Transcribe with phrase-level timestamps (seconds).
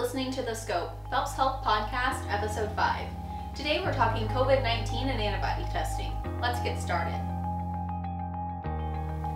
[0.00, 3.06] listening to The Scope, Phelps Health Podcast, Episode 5.
[3.54, 6.10] Today we're talking COVID 19 and antibody testing.
[6.40, 7.20] Let's get started.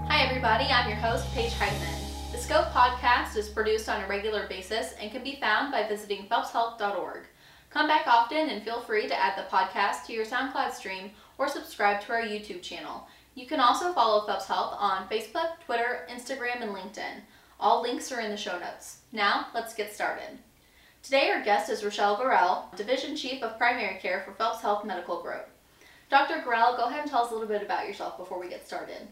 [0.09, 2.33] Hi, everybody, I'm your host, Paige Heitman.
[2.33, 6.29] The Scope Podcast is produced on a regular basis and can be found by visiting
[6.29, 7.25] phelpshealth.org.
[7.69, 11.47] Come back often and feel free to add the podcast to your SoundCloud stream or
[11.47, 13.07] subscribe to our YouTube channel.
[13.35, 17.21] You can also follow Phelps Health on Facebook, Twitter, Instagram, and LinkedIn.
[17.61, 19.01] All links are in the show notes.
[19.13, 20.39] Now, let's get started.
[21.05, 25.21] Today, our guest is Rochelle Gorell, Division Chief of Primary Care for Phelps Health Medical
[25.21, 25.47] Group.
[26.09, 26.37] Dr.
[26.41, 29.07] Gorell, go ahead and tell us a little bit about yourself before we get started.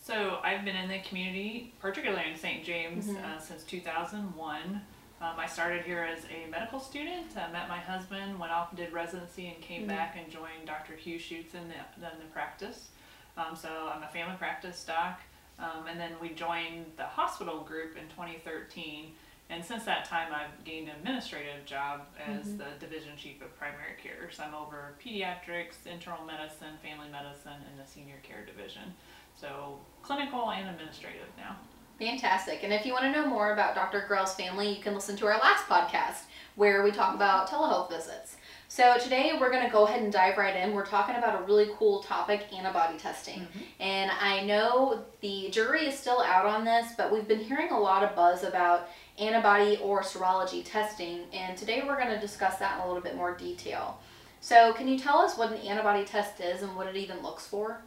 [0.00, 2.64] So, I've been in the community, particularly in St.
[2.64, 3.22] James, Mhm.
[3.22, 4.80] uh, since 2001.
[5.20, 8.78] Um, I started here as a medical student, uh, met my husband, went off and
[8.78, 9.88] did residency, and came Mhm.
[9.88, 10.96] back and joined Dr.
[10.96, 11.74] Hugh Schutz in the,
[12.10, 12.88] in the practice.
[13.36, 15.20] Um, so, I'm a family practice doc.
[15.58, 19.14] Um, and then we joined the hospital group in 2013.
[19.52, 22.58] And since that time, I've gained an administrative job as Mhm.
[22.58, 24.30] the division chief of primary care.
[24.30, 28.96] So I'm over pediatrics, internal medicine, family medicine, and the senior care division.
[29.34, 31.56] So clinical and administrative now.
[31.98, 32.64] Fantastic.
[32.64, 34.06] And if you want to know more about Dr.
[34.08, 38.38] Gorell's family, you can listen to our last podcast where we talk about telehealth visits.
[38.74, 40.72] So today we're going to go ahead and dive right in.
[40.72, 43.46] We're talking about a really cool topic, antibody testing.
[43.80, 47.78] And I know the jury is still out on this, but we've been hearing a
[47.78, 52.78] lot of buzz about antibody or serology testing, and today we're going to discuss that
[52.78, 54.00] in a little bit more detail.
[54.40, 57.46] So, can you tell us what an antibody test is and what it even looks
[57.46, 57.82] for?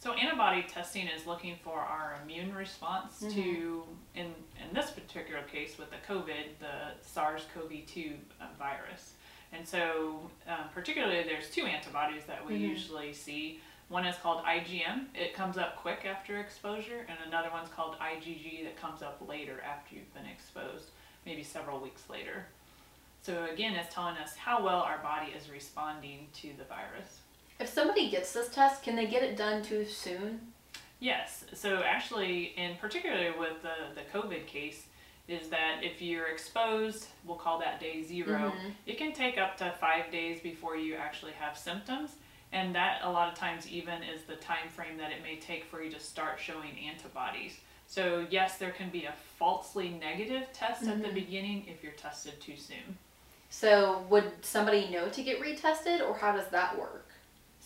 [0.00, 3.82] So antibody testing is looking for our immune response to,
[4.14, 9.12] in, in this particular case with the COVID, the SARS-CoV-2 uh, virus.
[9.56, 12.60] And so um, particularly there's two antibodies that we Mhm.
[12.60, 13.60] usually see.
[13.88, 18.64] One is called IgM, it comes up quick after exposure, and another one's called IgG
[18.64, 20.90] that comes up later after you've been exposed,
[21.26, 22.46] maybe several weeks later.
[23.22, 27.20] So again, it's telling us how well our body is responding to the virus.
[27.60, 30.52] If somebody gets this test, can they get it done too soon?
[30.98, 31.44] Yes.
[31.52, 34.86] So actually, in particular with the, the COVID case,
[35.26, 38.74] is that if you're exposed, we'll call that day 0 Mhm.
[38.86, 42.16] It can take up to five days before you actually have symptoms,
[42.52, 45.64] and that a lot of times even is the time frame that it may take
[45.64, 47.58] for you to start showing antibodies.
[47.86, 51.14] So yes, there can be a falsely negative test at the Mhm.
[51.14, 52.98] beginning if you're tested too soon.
[53.50, 57.06] So, would somebody know to get retested, or how does that work?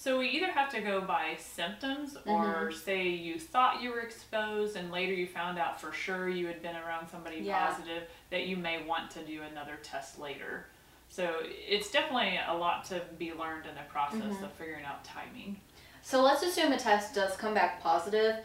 [0.00, 4.76] So we either have to go by symptoms or say you thought you were exposed
[4.76, 7.66] and later you found out for sure you had been around somebody Yeah.
[7.66, 10.66] positive that you may want to do another test later.
[11.08, 14.44] So it's definitely a lot to be learned in the process Mhm.
[14.44, 15.60] of figuring out timing.
[16.02, 18.36] So, let's assume a test does come back positive.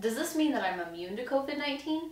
[0.00, 2.10] Does this mean that I'm immune to COVID 19?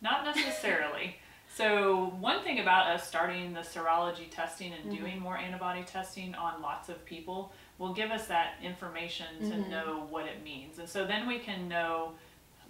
[0.00, 1.18] Not necessarily.
[1.54, 4.98] So one thing about us starting the serology testing and Mhm.
[4.98, 9.68] doing more antibody testing on lots of people will give us that information to Mhm.
[9.68, 10.78] know what it means.
[10.78, 12.14] And so then we can know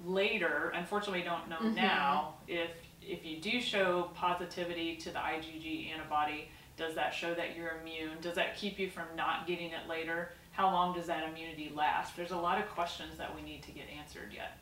[0.04, 1.74] later, unfortunately we don't know Mhm.
[1.74, 2.70] now, if
[3.04, 8.20] if you do show positivity to the IgG antibody, does that show that you're immune?
[8.20, 10.32] Does that keep you from not getting it later?
[10.52, 12.14] How long does that immunity last?
[12.16, 14.56] There's a lot of questions that we need to get answered yet.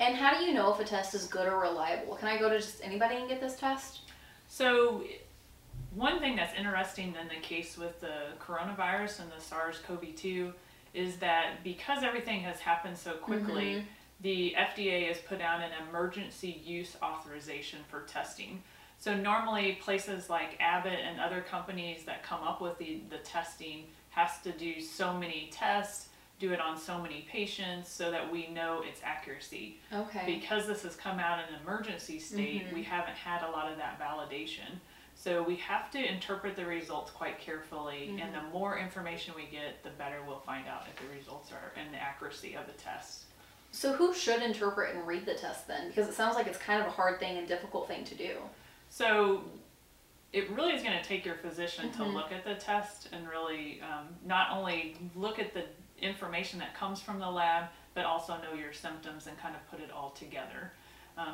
[0.00, 2.14] And how do you know if a test is good or reliable?
[2.16, 4.00] Can I go to just anybody and get this test?
[4.48, 5.02] So,
[5.94, 10.52] one thing that's interesting in the case with the coronavirus and the SARS CoV 2
[10.94, 13.84] is that because everything has happened so quickly, Mhm.
[14.20, 18.62] the FDA has put out an emergency use authorization for testing.
[19.00, 23.88] So, normally, places like Abbott and other companies that come up with the, the testing
[24.10, 26.07] has to do so many tests,
[26.38, 30.22] do it on so many patients so that we know its accuracy Okay.
[30.26, 32.72] because this has come out in an emergency state, Mhm.
[32.74, 34.78] we haven't had a lot of that validation.
[35.16, 38.22] So we have to interpret the results quite carefully, Mhm.
[38.22, 41.72] and the more information we get, the better we'll find out if the results are
[41.76, 43.24] and the accuracy of the test.
[43.72, 45.88] So, who should interpret and read the test then?
[45.88, 48.40] Because it sounds like it's kind of a hard thing and difficult thing to do.
[48.88, 49.44] So
[50.32, 52.14] it really is going to take your physician to Mhm.
[52.14, 55.66] look at the test and really um, not only look at the
[56.00, 59.80] information that comes from the lab, but also know your symptoms and kind of put
[59.80, 60.72] it all together.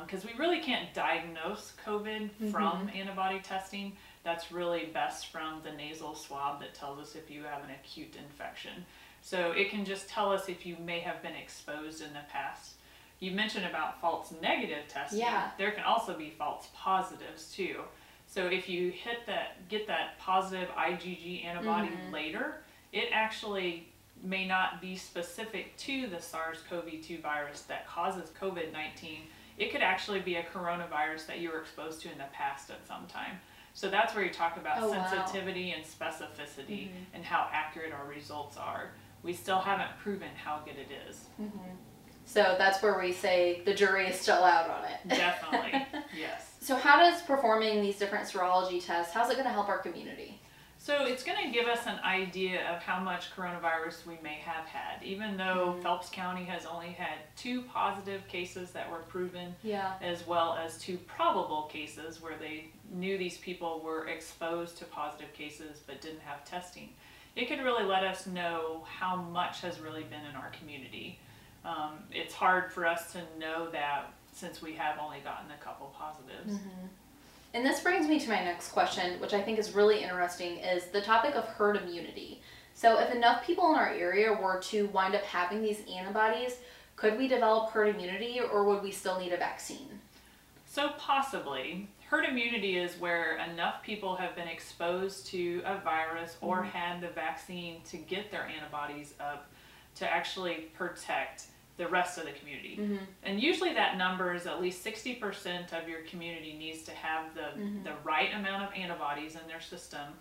[0.03, 3.95] Because we really can't diagnose COVID from antibody testing.
[4.23, 8.15] That's really best from the nasal swab that tells us if you have an acute
[8.15, 8.83] infection.
[9.21, 12.73] So it can just tell us if you may have been exposed in the past.
[13.19, 15.19] You mentioned about false negative testing.
[15.19, 15.51] Yeah.
[15.59, 17.81] There can also be false positives too.
[18.27, 22.11] So if you hit that, get that positive IgG antibody Mhm.
[22.11, 23.87] later, it actually
[24.23, 29.19] may not be specific to the SARS-CoV-2 virus that causes COVID-19.
[29.57, 32.85] it could actually be a coronavirus that you were exposed to in the past at
[32.85, 33.39] some time.
[33.73, 35.07] So that's where you talk about Oh, wow.
[35.09, 37.05] sensitivity and specificity Mhm.
[37.13, 38.91] and how accurate our results are.
[39.23, 41.25] We still haven't proven how good it is.
[42.25, 45.07] So that's where we say the jury is still out on it.
[45.07, 45.85] Definitely,
[46.17, 46.55] yes.
[46.59, 50.41] So how does performing these different serology tests, how's it going to help our community?
[50.85, 54.65] So it's going to give us an idea of how much coronavirus we may have
[54.67, 55.01] had.
[55.01, 55.81] Even though Mhm.
[55.81, 59.95] Phelps County has only had two positive cases that were proven, Yeah.
[59.99, 65.33] as well as two probable cases where they knew these people were exposed to positive
[65.33, 66.95] cases but didn't have testing.
[67.35, 71.19] It could really let us know how much has really been in our community.
[71.63, 75.87] Um, it's hard for us to know that since we have only gotten a couple
[75.97, 76.59] positives.
[77.55, 80.87] And this brings me to my next question, which I think is really interesting, is
[80.87, 82.41] the topic of herd immunity.
[82.73, 86.57] So if enough people in our area were to wind up having these antibodies,
[86.97, 89.87] could we develop herd immunity or would we still need a vaccine?
[90.67, 96.57] So possibly, herd immunity is where enough people have been exposed to a virus or
[96.57, 96.71] mm-hmm.
[96.71, 99.49] had the vaccine to get their antibodies up
[99.95, 101.45] to actually protect
[101.77, 102.77] the rest of the community.
[102.79, 102.97] Mm-hmm.
[103.23, 107.59] And usually that number is at least 60% of your community needs to have the,
[107.59, 107.83] Mhm.
[107.83, 110.13] the right amount of antibodies in their system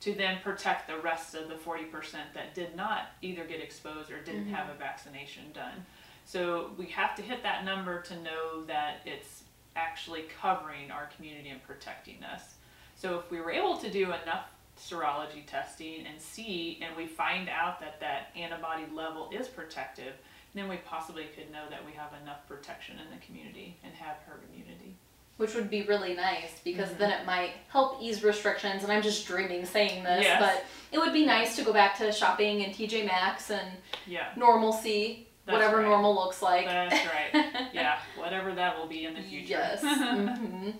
[0.00, 4.20] to then protect the rest of the 40% that did not either get exposed or
[4.22, 5.84] didn't have a vaccination done.
[6.24, 9.42] So we have to hit that number to know that it's
[9.76, 12.54] actually covering our community and protecting us.
[12.94, 14.46] So if we were able to do enough
[14.78, 20.14] serology testing and see and we find out that that antibody level is protective,
[20.54, 24.16] then we possibly could know that we have enough protection in the community and have
[24.26, 24.96] herd immunity.
[25.36, 26.98] Which would be really nice because Mhm.
[26.98, 28.82] then it might help ease restrictions.
[28.82, 30.38] And I'm just dreaming saying this, Yes.
[30.40, 34.26] but it would be nice to go back to shopping in TJ Maxx and Yeah,
[34.36, 35.86] normalcy, That's whatever right.
[35.86, 36.66] normal looks like.
[36.66, 37.46] that's right.
[37.72, 39.46] Yeah, whatever that will be in the future.
[39.48, 39.80] Yes.
[39.82, 40.70] hmm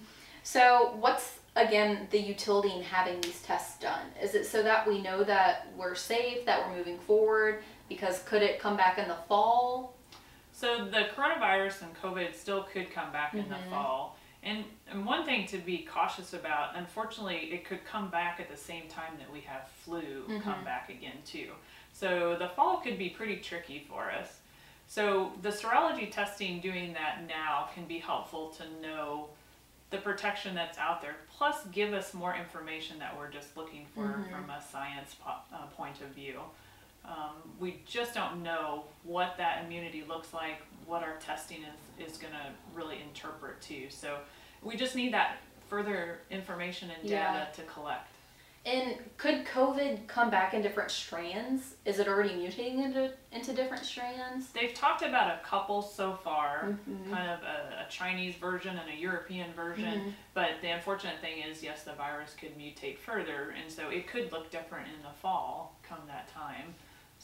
[0.42, 4.12] So, what's again the utility in having these tests done?
[4.20, 7.62] Is it so that we know that we're safe, that we're moving forward?
[7.90, 9.94] Because could it come back in the fall?
[10.52, 13.48] So the coronavirus and COVID still could come back in Mhm.
[13.48, 14.16] the fall.
[14.44, 18.56] And, and one thing to be cautious about, unfortunately, it could come back at the
[18.56, 20.64] same time that we have flu come Mhm.
[20.64, 21.52] back again too.
[21.92, 24.38] So the fall could be pretty tricky for us.
[24.86, 29.30] So the serology testing, doing that now, can be helpful to know
[29.90, 31.16] the protection that's out there.
[31.36, 34.30] Plus, give us more information that we're just looking for Mhm.
[34.30, 36.40] from a science po- uh, point of view.
[37.04, 41.58] Um, we just don't know what that immunity looks like, what our testing
[41.98, 42.46] is, is going to
[42.78, 43.86] really interpret too.
[43.90, 44.18] So
[44.62, 45.38] we just need that
[45.68, 47.44] further information and data Yeah.
[47.54, 48.08] to collect.
[48.66, 51.76] And could COVID come back in different strands?
[51.86, 54.50] Is it already mutating into into different strands?
[54.52, 57.10] They've talked about a couple so far, Mhm.
[57.10, 60.00] kind of a, a Chinese version and a European version.
[60.00, 60.12] Mhm.
[60.34, 64.30] But the unfortunate thing is, yes, the virus could mutate further, and so it could
[64.30, 66.74] look different in the fall come that time.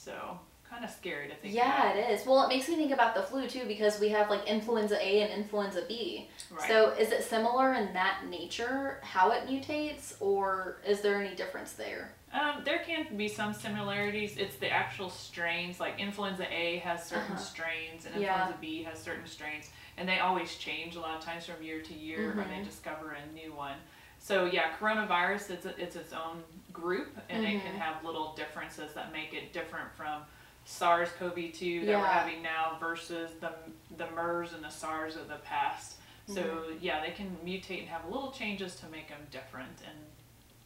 [0.07, 0.39] So
[0.71, 1.97] kind of scary to think Yeah, about.
[1.97, 2.25] it is.
[2.25, 5.23] Well, it makes me think about the flu too because we have like influenza A
[5.23, 6.29] and influenza B.
[6.49, 6.69] Right.
[6.69, 11.73] So, is it similar in that nature, how it mutates, or is there any difference
[11.73, 12.15] there?
[12.33, 14.37] Um, there can be some similarities.
[14.37, 15.81] It's the actual strains.
[15.81, 17.43] Like influenza A has certain Uh-huh.
[17.43, 18.29] strains, and Yeah.
[18.43, 21.81] influenza B has certain strains, and they always change a lot of times from year
[21.83, 23.79] to year, or they discover a new one.
[24.27, 26.43] So yeah, coronavirus it's a, it's its own
[26.73, 27.79] group, and it can Mhm.
[27.79, 30.25] have little differences that make it different from
[30.65, 33.53] SARS-CoV-2 that we're having now versus the
[33.97, 35.99] the MERS and the SARS of the past.
[36.27, 36.79] So Mm-hmm.
[36.81, 39.97] yeah, they can mutate and have little changes to make them different, and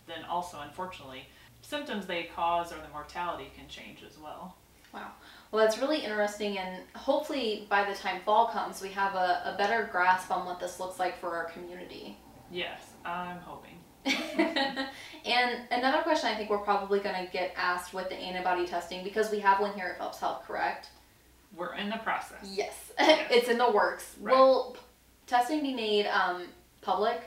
[0.06, 1.26] then also unfortunately
[1.60, 4.56] symptoms they cause or the mortality can change as well.
[4.94, 5.10] Wow.
[5.50, 9.54] Well, that's really interesting, and hopefully by the time fall comes, we have a, a
[9.58, 12.16] better grasp on what this looks like for our community.
[12.50, 13.76] Yes, I'm hoping.
[15.24, 19.04] and another question I think we're probably going to get asked with the antibody testing
[19.04, 20.88] because we have one here at Phelps Health, correct?
[21.54, 22.38] We're in the process.
[22.44, 23.26] Yes, Yes.
[23.30, 24.14] it's in the works.
[24.20, 24.34] Right.
[24.34, 24.80] Will p-
[25.26, 26.44] testing be made um,
[26.80, 27.20] public,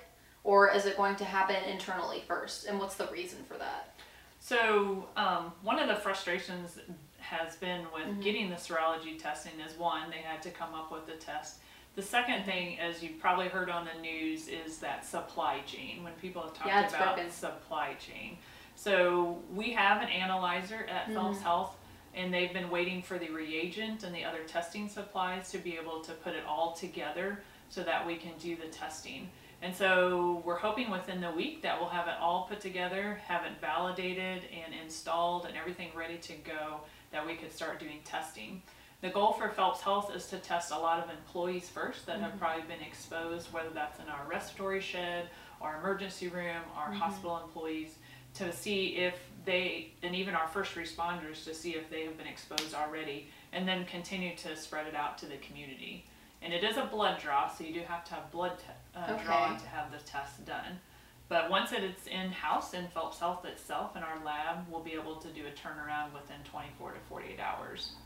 [0.44, 2.66] or is it going to happen internally first?
[2.68, 3.94] And what's the reason for that?
[4.40, 6.80] So um, one of the frustrations
[7.20, 8.22] has been with Mhm.
[8.24, 11.60] getting the serology testing is one, they had to come up with a test.
[11.96, 16.04] The second thing, as you've probably heard on the news, is that supply chain.
[16.04, 17.32] When people have talked Yeah, about broken.
[17.32, 18.38] supply chain,
[18.76, 21.44] so we have an analyzer at Phelps Mhm.
[21.44, 21.78] Health,
[22.16, 26.02] and they've been waiting for the reagent and the other testing supplies to be able
[26.02, 29.30] to put it all together so that we can do the testing.
[29.62, 33.46] And so we're hoping within the week that we'll have it all put together, have
[33.46, 36.82] it validated and installed and everything ready to go
[37.12, 38.62] that we could start doing testing.
[39.04, 42.32] The goal for Phelps Health is to test a lot of employees first that have
[42.36, 42.40] Mhm.
[42.40, 45.30] probably been exposed, whether that's in our respiratory shed,
[45.60, 47.00] our emergency room, our Mhm.
[47.00, 47.98] hospital employees,
[48.36, 52.28] to see if they, and even our first responders, to see if they have been
[52.28, 56.06] exposed already, and then continue to spread it out to the community.
[56.42, 59.18] And it is a blood draw, so you do have to have blood te- uh,
[59.18, 60.80] drawn to have the test done.
[61.28, 65.18] But once it is in-house in Phelps Health itself, in our lab, we'll be able
[65.18, 67.98] to do a turnaround within 24 to 48 hours.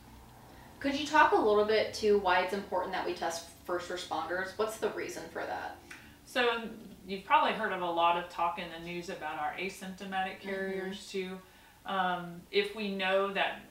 [0.80, 4.50] Could you talk a little bit to why it's important that we test first responders?
[4.58, 5.78] What's the reason for that?
[6.26, 6.64] So
[7.08, 11.08] you've probably heard of a lot of talk in the news about our asymptomatic carriers
[11.10, 11.40] too.
[11.86, 13.62] Um, if we know that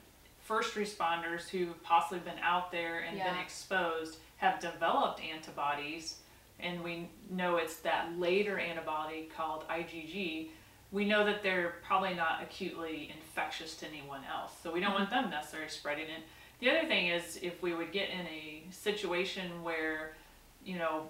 [0.41, 6.17] first responders who've possibly been out there and been exposed have developed antibodies,
[6.59, 10.49] and we know it's that later antibody called IgG,
[10.91, 14.51] we know that they're probably not acutely infectious to anyone else.
[14.63, 16.23] So we don't want them necessarily spreading it.
[16.59, 20.13] The other thing is if we would get in a situation where,
[20.65, 21.03] you know,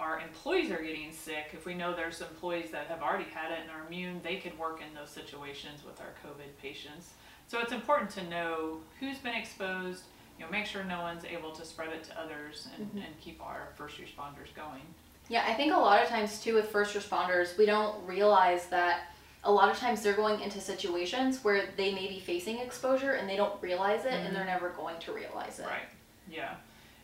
[0.00, 3.58] our employees are getting sick, if we know there's employees that have already had it
[3.62, 7.10] and are immune, they could work in those situations with our COVID patients.
[7.48, 10.04] So it's important to know who's been exposed,
[10.38, 13.06] you know, make sure no one's able to spread it to others and, Mhm.
[13.06, 14.82] and keep our first responders going.
[15.28, 19.12] Yeah, I think a lot of times too with first responders, we don't realize that
[19.44, 23.28] a lot of times they're going into situations where they may be facing exposure and
[23.28, 25.66] they don't realize it and they're never going to realize it.
[25.66, 25.88] Right.
[26.30, 26.54] Yeah.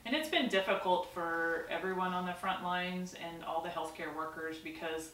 [0.05, 4.59] And it's been difficult for everyone on the front lines and all the healthcare workers
[4.59, 5.11] because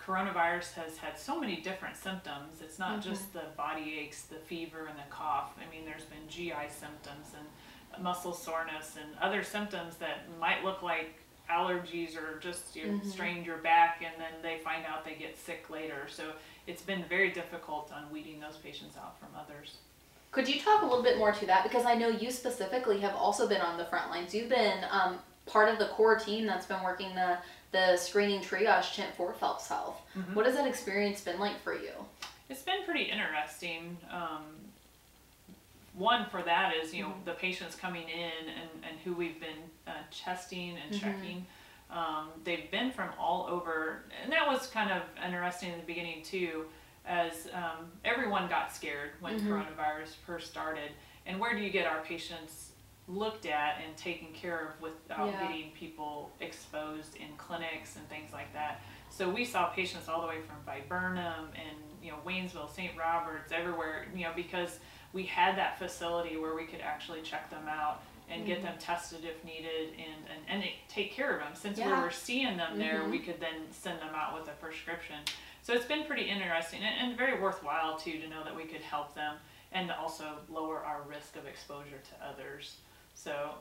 [0.00, 2.60] coronavirus has had so many different symptoms.
[2.60, 5.52] It's not just the body aches, the fever, and the cough.
[5.58, 10.82] I mean, there's been GI symptoms and muscle soreness and other symptoms that might look
[10.82, 11.14] like
[11.50, 13.04] allergies or just you Mhm.
[13.10, 16.06] strained your back and then they find out they get sick later.
[16.08, 16.32] So
[16.68, 19.76] it's been very difficult on weeding those patients out from others.
[20.30, 21.62] Could you talk a little bit more to that?
[21.64, 24.34] Because I know you specifically have also been on the front lines.
[24.34, 27.38] You've been um, part of the core team that's been working the,
[27.72, 29.96] the screening triage tent for Phelps Health.
[30.16, 30.34] Mhm.
[30.34, 31.92] What has that experience been like for you?
[32.50, 33.96] It's been pretty interesting.
[34.12, 34.42] Um,
[35.94, 37.24] one for that is you know Mhm.
[37.24, 41.00] the patients coming in and, and who we've been uh, testing and Mhm.
[41.00, 41.46] checking.
[41.90, 46.22] Um, they've been from all over, and that was kind of interesting in the beginning
[46.22, 46.66] too,
[47.06, 49.48] as um, everyone got scared when Mhm.
[49.48, 50.92] coronavirus first started.
[51.24, 52.72] And where do you get our patients
[53.06, 55.46] looked at and taken care of without Yeah.
[55.48, 58.80] getting people exposed in clinics and things like that?
[59.08, 62.94] So we saw patients all the way from Viburnum and you know Waynesville, St.
[62.98, 64.06] Roberts, everywhere.
[64.14, 64.78] You know because
[65.14, 68.62] we had that facility where we could actually check them out and get Mhm.
[68.62, 71.54] them tested if needed and and, and take care of them.
[71.54, 73.10] Since we were seeing them there, Mhm.
[73.10, 75.18] we could then send them out with a prescription.
[75.62, 78.80] So it's been pretty interesting and, and very worthwhile too to know that we could
[78.82, 79.36] help them
[79.72, 82.76] and also lower our risk of exposure to others.
[83.14, 83.54] So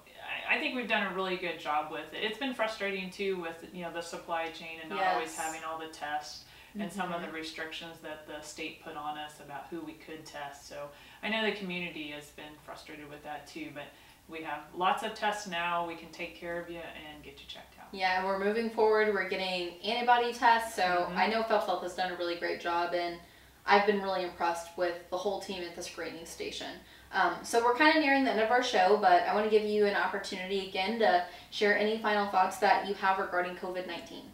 [0.49, 2.23] I, I think we've done a really good job with it.
[2.23, 5.77] It's been frustrating too with you know the supply chain and not always having all
[5.79, 6.45] the tests
[6.79, 10.23] and some of the restrictions that the state put on us about who we could
[10.27, 10.67] test.
[10.67, 10.89] So
[11.23, 13.85] I know the community has been frustrated with that too, but
[14.27, 15.87] we have lots of tests now.
[15.87, 17.87] We can take care of you and get you checked out.
[17.91, 19.13] Yeah, and we're moving forward.
[19.13, 20.75] We're getting antibody tests.
[20.75, 21.15] So Mhm.
[21.15, 23.19] I know Phelps Health has done a really great job, and
[23.65, 26.79] I've been really impressed with the whole team at the screening station.
[27.11, 29.49] Um, so we're kind of nearing the end of our show, but I want to
[29.49, 33.87] give you an opportunity again to share any final thoughts that you have regarding COVID
[33.87, 34.31] 19.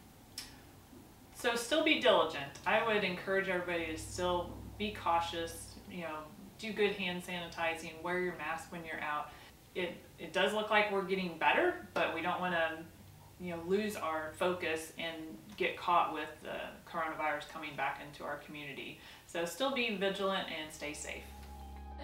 [1.36, 2.60] So still be diligent.
[2.66, 6.20] I would encourage everybody to still be cautious, you know,
[6.58, 9.30] do good hand sanitizing, wear your mask when you're out.
[9.76, 12.80] It it does look like we're getting better, but we don't want to
[13.40, 15.16] you know lose our focus and
[15.58, 16.58] get caught with the
[16.90, 19.00] coronavirus coming back into our community.
[19.28, 21.24] So still be vigilant and stay safe.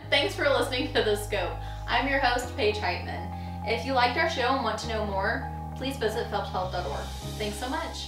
[0.09, 1.57] Thanks for listening to The Scope.
[1.87, 3.67] I'm your host, Paige Heitman.
[3.67, 7.05] If you liked our show and want to know more, please visit phelpshealth.org.
[7.37, 8.07] Thanks so much.